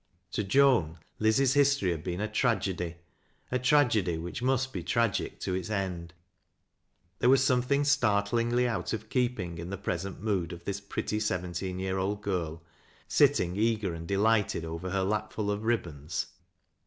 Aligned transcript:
To 0.31 0.43
Joan, 0.43 0.97
Liz's 1.19 1.53
history 1.53 1.91
had 1.91 2.03
been 2.03 2.21
a 2.21 2.27
tragedy— 2.27 2.95
a 3.51 3.59
tragedy 3.59 4.17
which 4.17 4.41
must 4.41 4.73
be 4.73 4.81
tragic 4.81 5.39
to 5.41 5.53
its 5.53 5.69
end. 5.69 6.11
There 7.19 7.29
.was 7.29 7.43
some 7.43 7.61
thing 7.61 7.83
startlingly 7.83 8.67
out 8.67 8.93
of 8.93 9.09
keeping 9.11 9.59
in 9.59 9.69
the 9.69 9.77
present 9.77 10.19
mood 10.19 10.53
ol 10.53 10.59
this 10.65 10.81
pretty 10.81 11.19
seventsen 11.19 11.77
year 11.77 11.99
old 11.99 12.23
girl 12.23 12.63
sitting 13.07 13.55
eager 13.55 13.93
and 13.93 14.07
de 14.07 14.17
lighted 14.17 14.65
over 14.65 14.89
her 14.89 15.03
lapf 15.05 15.37
ul 15.37 15.51
of 15.51 15.65
ribbons 15.65 16.25